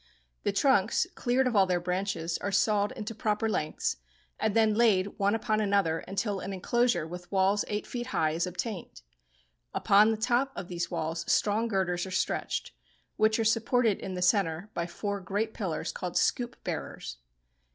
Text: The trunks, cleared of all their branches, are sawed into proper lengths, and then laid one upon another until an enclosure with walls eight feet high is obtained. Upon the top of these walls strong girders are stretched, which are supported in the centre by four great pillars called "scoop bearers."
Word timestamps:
The 0.41 0.51
trunks, 0.51 1.05
cleared 1.13 1.45
of 1.45 1.55
all 1.55 1.67
their 1.67 1.79
branches, 1.79 2.39
are 2.39 2.51
sawed 2.51 2.91
into 2.93 3.13
proper 3.13 3.47
lengths, 3.47 3.97
and 4.39 4.55
then 4.55 4.73
laid 4.73 5.19
one 5.19 5.35
upon 5.35 5.61
another 5.61 5.99
until 6.07 6.39
an 6.39 6.53
enclosure 6.53 7.05
with 7.05 7.31
walls 7.31 7.63
eight 7.67 7.85
feet 7.85 8.07
high 8.07 8.31
is 8.31 8.47
obtained. 8.47 9.03
Upon 9.75 10.09
the 10.09 10.17
top 10.17 10.53
of 10.55 10.69
these 10.69 10.89
walls 10.89 11.23
strong 11.31 11.67
girders 11.67 12.07
are 12.07 12.09
stretched, 12.09 12.71
which 13.17 13.37
are 13.37 13.45
supported 13.45 13.99
in 13.99 14.15
the 14.15 14.23
centre 14.23 14.71
by 14.73 14.87
four 14.87 15.19
great 15.21 15.53
pillars 15.53 15.91
called 15.91 16.17
"scoop 16.17 16.55
bearers." 16.63 17.17